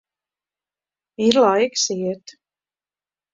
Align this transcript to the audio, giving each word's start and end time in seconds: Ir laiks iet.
Ir 1.25 1.35
laiks 1.43 1.83
iet. 1.97 2.25